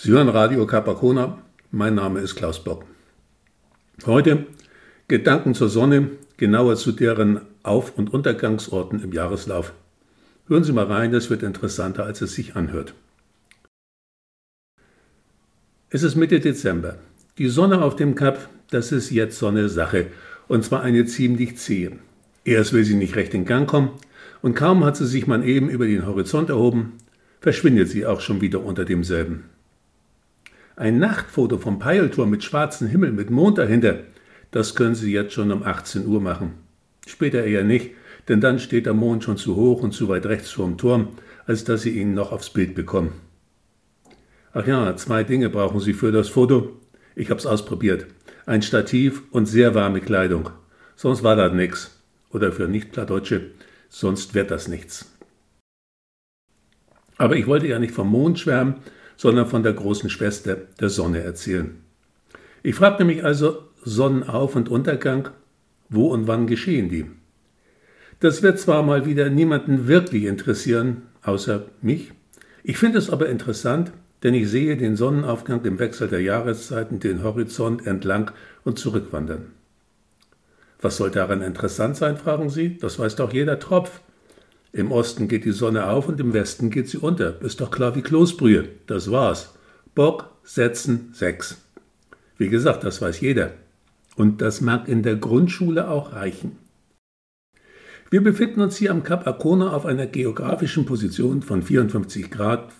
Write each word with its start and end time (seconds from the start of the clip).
Sie 0.00 0.12
hören 0.12 0.28
Radio 0.28 0.64
Capacona. 0.64 1.42
Mein 1.72 1.96
Name 1.96 2.20
ist 2.20 2.36
Klaus 2.36 2.62
Bock. 2.62 2.84
Heute 4.06 4.46
Gedanken 5.08 5.54
zur 5.54 5.68
Sonne, 5.68 6.12
genauer 6.36 6.76
zu 6.76 6.92
deren 6.92 7.40
Auf- 7.64 7.98
und 7.98 8.14
Untergangsorten 8.14 9.02
im 9.02 9.12
Jahreslauf. 9.12 9.72
Hören 10.46 10.62
Sie 10.62 10.72
mal 10.72 10.84
rein, 10.84 11.10
das 11.10 11.30
wird 11.30 11.42
interessanter, 11.42 12.04
als 12.04 12.20
es 12.20 12.32
sich 12.32 12.54
anhört. 12.54 12.94
Es 15.90 16.04
ist 16.04 16.14
Mitte 16.14 16.38
Dezember. 16.38 16.98
Die 17.36 17.48
Sonne 17.48 17.82
auf 17.82 17.96
dem 17.96 18.14
Kap, 18.14 18.48
das 18.70 18.92
ist 18.92 19.10
jetzt 19.10 19.36
so 19.36 19.48
eine 19.48 19.68
Sache. 19.68 20.06
Und 20.46 20.64
zwar 20.64 20.82
eine 20.82 21.06
ziemlich 21.06 21.56
zähe. 21.56 21.98
Erst 22.44 22.72
will 22.72 22.84
sie 22.84 22.94
nicht 22.94 23.16
recht 23.16 23.34
in 23.34 23.46
Gang 23.46 23.68
kommen, 23.68 23.90
und 24.42 24.54
kaum 24.54 24.84
hat 24.84 24.96
sie 24.96 25.08
sich 25.08 25.26
mal 25.26 25.44
eben 25.44 25.68
über 25.68 25.88
den 25.88 26.06
Horizont 26.06 26.50
erhoben, 26.50 26.92
verschwindet 27.40 27.88
sie 27.88 28.06
auch 28.06 28.20
schon 28.20 28.40
wieder 28.40 28.64
unter 28.64 28.84
demselben. 28.84 29.46
Ein 30.78 31.00
Nachtfoto 31.00 31.58
vom 31.58 31.80
Peilturm 31.80 32.30
mit 32.30 32.44
schwarzem 32.44 32.86
Himmel, 32.86 33.10
mit 33.10 33.30
Mond 33.30 33.58
dahinter, 33.58 33.98
das 34.52 34.76
können 34.76 34.94
Sie 34.94 35.10
jetzt 35.10 35.32
schon 35.32 35.50
um 35.50 35.64
18 35.64 36.06
Uhr 36.06 36.20
machen. 36.20 36.52
Später 37.04 37.42
eher 37.42 37.64
nicht, 37.64 37.90
denn 38.28 38.40
dann 38.40 38.60
steht 38.60 38.86
der 38.86 38.94
Mond 38.94 39.24
schon 39.24 39.36
zu 39.36 39.56
hoch 39.56 39.82
und 39.82 39.90
zu 39.90 40.08
weit 40.08 40.26
rechts 40.26 40.52
vorm 40.52 40.78
Turm, 40.78 41.08
als 41.46 41.64
dass 41.64 41.82
Sie 41.82 41.98
ihn 41.98 42.14
noch 42.14 42.30
aufs 42.30 42.50
Bild 42.50 42.76
bekommen. 42.76 43.10
Ach 44.52 44.68
ja, 44.68 44.94
zwei 44.94 45.24
Dinge 45.24 45.50
brauchen 45.50 45.80
Sie 45.80 45.94
für 45.94 46.12
das 46.12 46.28
Foto. 46.28 46.76
Ich 47.16 47.32
hab's 47.32 47.44
ausprobiert. 47.44 48.06
Ein 48.46 48.62
Stativ 48.62 49.22
und 49.32 49.46
sehr 49.46 49.74
warme 49.74 50.00
Kleidung. 50.00 50.50
Sonst 50.94 51.24
war 51.24 51.34
das 51.34 51.52
nix. 51.54 52.00
Oder 52.30 52.52
für 52.52 52.68
Nicht-Plattdeutsche, 52.68 53.50
sonst 53.88 54.32
wird 54.36 54.52
das 54.52 54.68
nichts. 54.68 55.12
Aber 57.16 57.34
ich 57.34 57.48
wollte 57.48 57.66
ja 57.66 57.80
nicht 57.80 57.94
vom 57.94 58.10
Mond 58.10 58.38
schwärmen, 58.38 58.76
sondern 59.18 59.46
von 59.46 59.62
der 59.62 59.74
großen 59.74 60.08
Schwester, 60.08 60.56
der 60.80 60.88
Sonne, 60.88 61.22
erzählen. 61.22 61.76
Ich 62.62 62.76
fragte 62.76 63.04
mich 63.04 63.24
also, 63.24 63.64
Sonnenauf- 63.84 64.56
und 64.56 64.70
Untergang, 64.70 65.30
wo 65.90 66.08
und 66.08 66.26
wann 66.26 66.46
geschehen 66.46 66.88
die? 66.88 67.06
Das 68.20 68.42
wird 68.42 68.58
zwar 68.58 68.82
mal 68.82 69.06
wieder 69.06 69.28
niemanden 69.28 69.88
wirklich 69.88 70.24
interessieren, 70.24 71.02
außer 71.22 71.64
mich. 71.82 72.12
Ich 72.62 72.78
finde 72.78 72.98
es 72.98 73.10
aber 73.10 73.28
interessant, 73.28 73.92
denn 74.22 74.34
ich 74.34 74.48
sehe 74.48 74.76
den 74.76 74.96
Sonnenaufgang 74.96 75.64
im 75.64 75.78
Wechsel 75.78 76.08
der 76.08 76.22
Jahreszeiten 76.22 77.00
den 77.00 77.22
Horizont 77.22 77.86
entlang 77.86 78.30
und 78.64 78.78
zurückwandern. 78.78 79.52
Was 80.80 80.96
soll 80.96 81.10
daran 81.10 81.42
interessant 81.42 81.96
sein, 81.96 82.16
fragen 82.16 82.50
Sie? 82.50 82.78
Das 82.78 82.98
weiß 82.98 83.16
doch 83.16 83.32
jeder 83.32 83.58
Tropf. 83.58 84.00
Im 84.72 84.92
Osten 84.92 85.28
geht 85.28 85.44
die 85.44 85.52
Sonne 85.52 85.86
auf 85.86 86.08
und 86.08 86.20
im 86.20 86.34
Westen 86.34 86.70
geht 86.70 86.88
sie 86.88 86.98
unter. 86.98 87.40
Ist 87.40 87.60
doch 87.60 87.70
klar 87.70 87.94
wie 87.94 88.02
Kloßbrühe. 88.02 88.68
Das 88.86 89.10
war's. 89.10 89.54
Bock, 89.94 90.30
setzen, 90.42 91.10
sechs. 91.12 91.56
Wie 92.36 92.48
gesagt, 92.48 92.84
das 92.84 93.00
weiß 93.00 93.20
jeder. 93.20 93.52
Und 94.16 94.42
das 94.42 94.60
mag 94.60 94.88
in 94.88 95.02
der 95.02 95.16
Grundschule 95.16 95.88
auch 95.88 96.12
reichen. 96.12 96.56
Wir 98.10 98.22
befinden 98.22 98.60
uns 98.60 98.76
hier 98.76 98.90
am 98.90 99.02
Kap 99.02 99.26
Arkona 99.26 99.72
auf 99.72 99.84
einer 99.84 100.06
geografischen 100.06 100.86
Position 100.86 101.42
von 101.42 101.62
54 101.62 102.30
Grad 102.30 102.72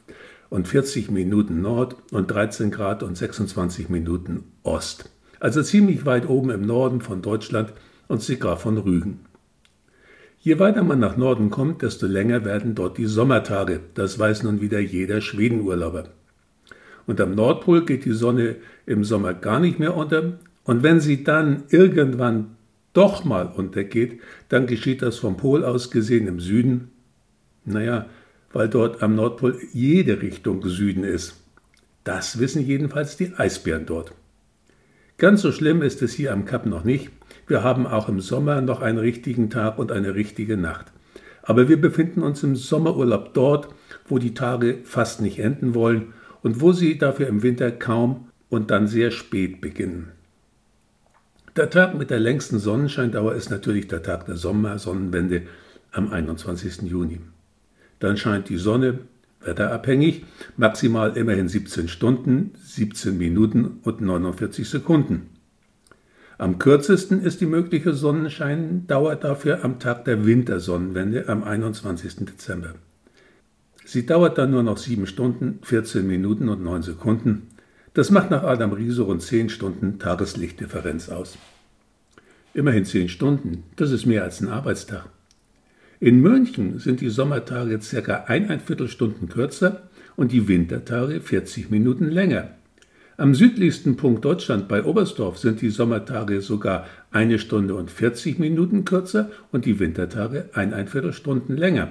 und 0.49 0.69
40 0.69 1.11
Minuten 1.11 1.61
Nord 1.61 1.97
und 2.13 2.31
13 2.31 2.71
Grad 2.71 3.03
und 3.03 3.17
26 3.17 3.89
Minuten 3.89 4.45
Ost. 4.63 5.11
Also 5.41 5.63
ziemlich 5.63 6.07
weit 6.07 6.29
oben 6.29 6.51
im 6.51 6.63
Norden 6.63 7.01
von 7.01 7.23
Deutschland 7.23 7.73
und 8.09 8.23
sogar 8.23 8.57
von 8.57 8.79
Rügen. 8.79 9.21
Je 10.41 10.59
weiter 10.59 10.85
man 10.85 11.01
nach 11.01 11.17
Norden 11.17 11.51
kommt, 11.51 11.83
desto 11.83 12.07
länger 12.07 12.45
werden 12.45 12.75
dort 12.75 12.97
die 12.97 13.07
Sommertage. 13.07 13.81
Das 13.95 14.19
weiß 14.19 14.45
nun 14.45 14.61
wieder 14.61 14.79
jeder 14.79 15.21
Schwedenurlauber. 15.21 16.11
Und 17.07 17.21
am 17.21 17.35
Nordpol 17.35 17.85
geht 17.85 18.05
die 18.05 18.13
Sonne 18.13 18.57
im 18.87 19.03
Sommer 19.03 19.35
gar 19.35 19.59
nicht 19.59 19.79
mehr 19.79 19.97
unter. 19.97 20.39
Und 20.63 20.83
wenn 20.83 21.01
sie 21.01 21.25
dann 21.25 21.65
irgendwann 21.71 22.57
doch 22.93 23.25
mal 23.25 23.47
untergeht, 23.47 24.21
dann 24.49 24.67
geschieht 24.67 25.03
das 25.03 25.17
vom 25.19 25.37
Pol 25.37 25.65
aus 25.65 25.91
gesehen 25.91 26.29
im 26.29 26.41
Süden. 26.41 26.91
Naja, 27.65 28.07
weil 28.53 28.69
dort 28.69 29.03
am 29.03 29.15
Nordpol 29.15 29.59
jede 29.73 30.23
Richtung 30.23 30.67
Süden 30.67 31.05
ist. 31.05 31.35
Das 32.05 32.39
wissen 32.39 32.65
jedenfalls 32.65 33.17
die 33.17 33.33
Eisbären 33.37 33.87
dort. 33.87 34.13
Ganz 35.17 35.43
so 35.43 35.51
schlimm 35.51 35.83
ist 35.83 36.01
es 36.01 36.13
hier 36.13 36.33
am 36.33 36.45
Kap 36.45 36.65
noch 36.65 36.85
nicht. 36.85 37.11
Wir 37.49 37.65
haben 37.65 37.87
auch 37.87 38.11
im 38.11 38.21
Sommer 38.21 38.61
noch 38.61 38.83
einen 38.83 38.99
richtigen 38.99 39.49
Tag 39.49 39.79
und 39.79 39.91
eine 39.91 40.15
richtige 40.15 40.59
Nacht. 40.59 40.93
Aber 41.43 41.69
wir 41.71 41.81
befinden 41.81 42.23
uns 42.23 42.43
im 42.43 42.57
Sommerurlaub 42.57 43.33
dort, 43.33 43.69
wo 44.07 44.19
die 44.19 44.35
Tage 44.35 44.81
fast 44.85 45.23
nicht 45.23 45.39
enden 45.39 45.75
wollen 45.75 46.13
und 46.43 46.61
wo 46.61 46.73
sie 46.73 46.99
dafür 46.99 47.27
im 47.27 47.43
Winter 47.43 47.71
kaum 47.71 48.29
und 48.51 48.71
dann 48.71 48.87
sehr 48.87 49.11
spät 49.11 49.63
beginnen. 49.63 50.13
Der 51.57 51.71
Tag 51.71 51.95
mit 51.95 52.11
der 52.11 52.21
längsten 52.21 52.59
Sonnenscheindauer 52.59 53.35
ist 53.35 53.51
natürlich 53.51 53.89
der 53.89 54.03
Tag 54.03 54.27
der 54.27 54.37
Sommersonnenwende 54.37 55.43
am 55.91 56.13
21. 56.13 56.83
Juni. 56.83 57.21
Dann 57.99 58.19
scheint 58.19 58.51
die 58.51 58.59
Sonne, 58.59 58.99
wetterabhängig, 59.41 60.27
maximal 60.59 61.17
immerhin 61.17 61.49
17 61.49 61.89
Stunden, 61.89 62.53
17 62.63 63.17
Minuten 63.17 63.81
und 63.83 64.03
49 64.03 64.69
Sekunden. 64.69 65.38
Am 66.41 66.61
kürzesten 66.61 67.21
ist 67.21 67.41
die 67.41 67.47
mögliche 67.47 67.95
Sonnenscheindauer 67.95 69.17
dafür 69.17 69.65
am 69.65 69.81
Tag 69.81 70.05
der 70.05 70.25
Wintersonnenwende 70.25 71.29
am 71.29 71.43
21. 71.43 72.27
Dezember. 72.27 72.75
Sie 73.85 74.07
dauert 74.07 74.39
dann 74.39 74.53
nur 74.53 74.63
noch 74.63 74.77
7 74.77 75.09
Stunden, 75.09 75.59
14 75.63 76.07
Minuten 76.07 76.49
und 76.49 76.63
9 76.63 76.83
Sekunden. 76.83 77.49
Das 77.93 78.13
macht 78.13 78.31
nach 78.31 78.45
Adam 78.45 78.73
Riese 78.73 79.03
rund 79.03 79.21
10 79.21 79.49
Stunden 79.49 79.99
Tageslichtdifferenz 79.99 81.09
aus. 81.09 81.39
Immerhin 82.55 82.85
10 82.85 83.09
Stunden, 83.09 83.65
das 83.75 83.91
ist 83.91 84.07
mehr 84.07 84.23
als 84.23 84.41
ein 84.41 84.49
Arbeitstag. 84.49 85.09
In 85.99 86.21
München 86.21 86.79
sind 86.79 87.01
die 87.01 87.11
Sommertage 87.11 87.81
ca. 87.81 88.25
eineinviertel 88.29 88.87
Stunden 88.87 89.29
kürzer 89.29 89.89
und 90.15 90.31
die 90.31 90.47
Wintertage 90.47 91.21
40 91.21 91.71
Minuten 91.71 92.09
länger. 92.09 92.51
Am 93.21 93.35
südlichsten 93.35 93.97
Punkt 93.97 94.25
Deutschland 94.25 94.69
bei 94.69 94.85
Oberstdorf 94.85 95.39
sind 95.39 95.61
die 95.61 95.71
Sommertage 95.71 96.41
sogar 96.41 96.87
eine 97.11 97.41
Stunde 97.41 97.75
und 97.75 97.91
40 97.91 98.39
Minuten 98.39 98.85
kürzer 98.85 99.29
und 99.51 99.65
die 99.65 99.81
Wintertage 99.81 100.51
eineinviertel 100.53 101.13
Stunden 101.13 101.57
länger. 101.57 101.89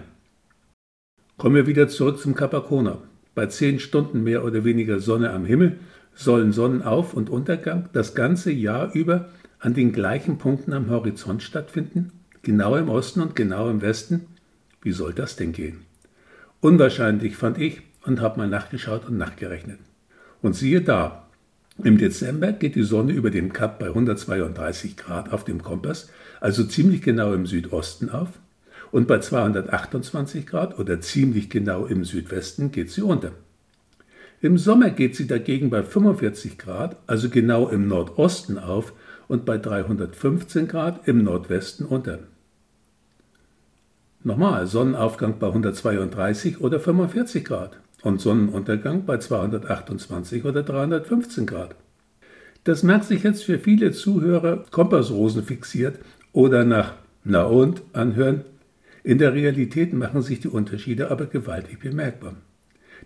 Kommen 1.36 1.56
wir 1.56 1.68
wieder 1.68 1.90
zurück 1.90 2.18
zum 2.18 2.34
Capacona. 2.34 3.00
Bei 3.36 3.48
10 3.48 3.82
Stunden 3.82 4.24
mehr 4.24 4.46
oder 4.46 4.64
weniger 4.64 5.02
Sonne 5.02 5.32
am 5.32 5.44
Himmel 5.44 5.80
sollen 6.16 6.54
Sonnenauf- 6.54 7.14
und 7.14 7.30
Untergang 7.30 7.90
das 7.92 8.16
ganze 8.16 8.54
Jahr 8.54 8.96
über 8.96 9.28
an 9.60 9.74
den 9.74 9.92
gleichen 9.92 10.38
Punkten 10.38 10.72
am 10.72 10.90
Horizont 10.90 11.44
stattfinden? 11.44 12.14
Genau 12.42 12.78
im 12.78 12.88
Osten 12.88 13.20
und 13.20 13.36
genau 13.36 13.70
im 13.70 13.82
Westen? 13.82 14.28
Wie 14.82 14.94
soll 14.94 15.12
das 15.12 15.36
denn 15.36 15.52
gehen? 15.52 15.80
Unwahrscheinlich 16.62 17.36
fand 17.36 17.58
ich 17.58 17.82
und 18.06 18.22
habe 18.22 18.40
mal 18.40 18.48
nachgeschaut 18.48 19.10
und 19.10 19.18
nachgerechnet. 19.18 19.80
Und 20.42 20.56
siehe 20.56 20.82
da, 20.82 21.28
im 21.84 21.98
Dezember 21.98 22.54
geht 22.54 22.76
die 22.76 22.84
Sonne 22.84 23.12
über 23.12 23.30
dem 23.30 23.54
Kap 23.54 23.78
bei 23.80 23.88
132 23.88 24.98
Grad 24.98 25.32
auf 25.32 25.44
dem 25.44 25.62
Kompass, 25.62 26.10
also 26.42 26.64
ziemlich 26.64 27.02
genau 27.02 27.34
im 27.34 27.46
Südosten 27.46 28.10
auf, 28.10 28.30
und 28.92 29.08
bei 29.08 29.20
228 29.20 30.48
Grad 30.48 30.80
oder 30.80 31.02
ziemlich 31.02 31.50
genau 31.50 31.86
im 31.86 32.04
Südwesten 32.04 32.72
geht 32.72 32.90
sie 32.90 33.02
unter. 33.02 33.32
Im 34.42 34.58
Sommer 34.58 34.92
geht 34.92 35.16
sie 35.16 35.28
dagegen 35.28 35.70
bei 35.70 35.84
45 35.84 36.58
Grad, 36.58 36.96
also 37.06 37.30
genau 37.30 37.68
im 37.70 37.88
Nordosten 37.88 38.58
auf 38.58 38.94
und 39.28 39.46
bei 39.46 39.58
315 39.58 40.68
Grad 40.68 41.08
im 41.08 41.24
Nordwesten 41.24 41.86
unter. 41.86 42.20
Nochmal, 44.24 44.68
Sonnenaufgang 44.68 45.38
bei 45.40 45.48
132 45.48 46.62
oder 46.62 46.80
45 46.80 47.46
Grad 47.46 47.80
und 48.08 48.22
Sonnenuntergang 48.22 49.06
bei 49.06 49.18
228 49.18 50.46
oder 50.46 50.64
315 50.64 51.46
Grad. 51.46 51.76
Das 52.64 52.82
merkt 52.84 53.06
sich 53.06 53.24
jetzt 53.24 53.44
für 53.44 53.60
viele 53.60 53.92
Zuhörer 53.92 54.66
Kompassrosen 54.72 55.44
fixiert 55.44 56.00
oder 56.34 56.64
nach 56.64 56.94
Na 57.24 57.44
und 57.44 57.82
anhören. 57.94 58.46
In 59.04 59.18
der 59.18 59.34
Realität 59.34 59.94
machen 59.94 60.22
sich 60.22 60.40
die 60.40 60.48
Unterschiede 60.48 61.12
aber 61.12 61.28
gewaltig 61.28 61.80
bemerkbar. 61.80 62.36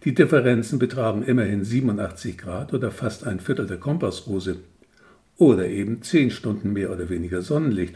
Die 0.03 0.13
Differenzen 0.13 0.79
betragen 0.79 1.23
immerhin 1.23 1.63
87 1.63 2.37
Grad 2.37 2.73
oder 2.73 2.91
fast 2.91 3.27
ein 3.27 3.39
Viertel 3.39 3.67
der 3.67 3.77
Kompassrose 3.77 4.57
oder 5.37 5.67
eben 5.67 6.01
10 6.01 6.31
Stunden 6.31 6.73
mehr 6.73 6.91
oder 6.91 7.09
weniger 7.09 7.41
Sonnenlicht. 7.41 7.95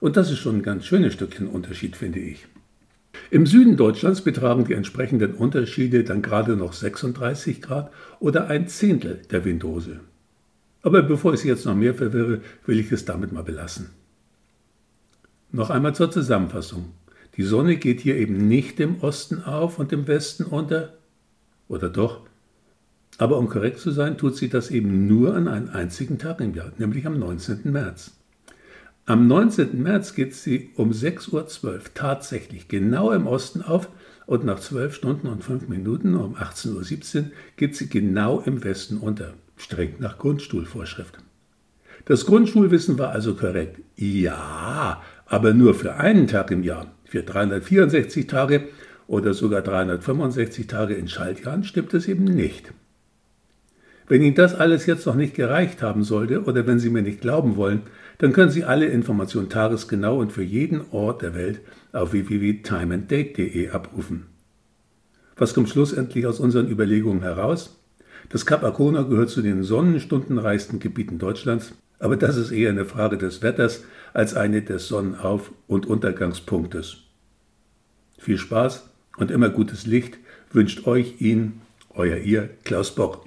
Und 0.00 0.16
das 0.16 0.30
ist 0.30 0.38
schon 0.38 0.56
ein 0.56 0.62
ganz 0.62 0.84
schönes 0.84 1.14
Stückchen 1.14 1.48
Unterschied, 1.48 1.96
finde 1.96 2.20
ich. 2.20 2.46
Im 3.34 3.46
Süden 3.46 3.76
Deutschlands 3.76 4.20
betragen 4.20 4.64
die 4.64 4.74
entsprechenden 4.74 5.34
Unterschiede 5.34 6.04
dann 6.04 6.22
gerade 6.22 6.54
noch 6.54 6.72
36 6.72 7.60
Grad 7.60 7.90
oder 8.20 8.46
ein 8.46 8.68
Zehntel 8.68 9.22
der 9.28 9.44
Windhose. 9.44 9.98
Aber 10.82 11.02
bevor 11.02 11.34
ich 11.34 11.40
Sie 11.40 11.48
jetzt 11.48 11.66
noch 11.66 11.74
mehr 11.74 11.94
verwirre, 11.94 12.42
will 12.64 12.78
ich 12.78 12.92
es 12.92 13.06
damit 13.06 13.32
mal 13.32 13.42
belassen. 13.42 13.90
Noch 15.50 15.70
einmal 15.70 15.96
zur 15.96 16.12
Zusammenfassung. 16.12 16.92
Die 17.36 17.42
Sonne 17.42 17.74
geht 17.74 17.98
hier 17.98 18.14
eben 18.14 18.46
nicht 18.46 18.78
im 18.78 19.00
Osten 19.00 19.42
auf 19.42 19.80
und 19.80 19.92
im 19.92 20.06
Westen 20.06 20.44
unter. 20.44 20.92
Oder 21.66 21.88
doch? 21.88 22.20
Aber 23.18 23.38
um 23.38 23.48
korrekt 23.48 23.80
zu 23.80 23.90
sein, 23.90 24.16
tut 24.16 24.36
sie 24.36 24.48
das 24.48 24.70
eben 24.70 25.08
nur 25.08 25.34
an 25.34 25.48
einem 25.48 25.70
einzigen 25.70 26.18
Tag 26.18 26.40
im 26.40 26.54
Jahr, 26.54 26.70
nämlich 26.78 27.04
am 27.04 27.18
19. 27.18 27.72
März. 27.72 28.12
Am 29.06 29.26
19. 29.26 29.82
März 29.82 30.14
geht 30.14 30.34
sie 30.34 30.70
um 30.76 30.90
6.12 30.90 31.64
Uhr 31.64 31.80
tatsächlich 31.92 32.68
genau 32.68 33.12
im 33.12 33.26
Osten 33.26 33.60
auf 33.60 33.90
und 34.24 34.46
nach 34.46 34.58
12 34.58 34.94
Stunden 34.94 35.26
und 35.26 35.44
5 35.44 35.68
Minuten 35.68 36.14
um 36.16 36.36
18.17 36.36 37.16
Uhr 37.18 37.24
geht 37.58 37.76
sie 37.76 37.90
genau 37.90 38.40
im 38.40 38.64
Westen 38.64 38.96
unter, 38.96 39.34
streng 39.58 39.96
nach 39.98 40.16
Grundstuhlvorschrift. 40.16 41.18
Das 42.06 42.24
Grundschulwissen 42.24 42.98
war 42.98 43.10
also 43.10 43.34
korrekt. 43.34 43.78
Ja, 43.96 45.02
aber 45.26 45.52
nur 45.52 45.74
für 45.74 45.96
einen 45.96 46.26
Tag 46.26 46.50
im 46.50 46.62
Jahr. 46.62 46.86
Für 47.04 47.22
364 47.22 48.26
Tage 48.26 48.68
oder 49.06 49.34
sogar 49.34 49.60
365 49.60 50.66
Tage 50.66 50.94
in 50.94 51.08
Schaltjahren 51.08 51.64
stimmt 51.64 51.92
es 51.92 52.08
eben 52.08 52.24
nicht. 52.24 52.72
Wenn 54.06 54.22
Ihnen 54.22 54.34
das 54.34 54.54
alles 54.54 54.86
jetzt 54.86 55.06
noch 55.06 55.14
nicht 55.14 55.34
gereicht 55.34 55.82
haben 55.82 56.04
sollte 56.04 56.44
oder 56.44 56.66
wenn 56.66 56.78
Sie 56.78 56.90
mir 56.90 57.02
nicht 57.02 57.20
glauben 57.20 57.56
wollen, 57.56 57.82
dann 58.18 58.32
können 58.32 58.50
Sie 58.50 58.64
alle 58.64 58.86
Informationen 58.86 59.48
tagesgenau 59.48 60.18
und 60.18 60.32
für 60.32 60.42
jeden 60.42 60.82
Ort 60.90 61.22
der 61.22 61.34
Welt 61.34 61.60
auf 61.92 62.12
www.timeanddate.de 62.12 63.70
abrufen. 63.70 64.26
Was 65.36 65.54
kommt 65.54 65.68
schlussendlich 65.68 66.26
aus 66.26 66.38
unseren 66.38 66.68
Überlegungen 66.68 67.22
heraus? 67.22 67.80
Das 68.28 68.46
Kap 68.46 68.62
Arkona 68.62 69.02
gehört 69.02 69.30
zu 69.30 69.42
den 69.42 69.62
sonnenstundenreichsten 69.62 70.78
Gebieten 70.78 71.18
Deutschlands, 71.18 71.72
aber 71.98 72.16
das 72.16 72.36
ist 72.36 72.52
eher 72.52 72.70
eine 72.70 72.84
Frage 72.84 73.18
des 73.18 73.42
Wetters 73.42 73.84
als 74.12 74.34
eine 74.34 74.62
des 74.62 74.88
Sonnenauf- 74.88 75.52
und 75.66 75.86
Untergangspunktes. 75.86 76.98
Viel 78.18 78.38
Spaß 78.38 78.88
und 79.16 79.30
immer 79.30 79.48
gutes 79.48 79.86
Licht 79.86 80.18
wünscht 80.52 80.86
euch 80.86 81.20
ihn, 81.20 81.60
euer 81.90 82.18
ihr 82.18 82.48
Klaus 82.64 82.94
Bock. 82.94 83.26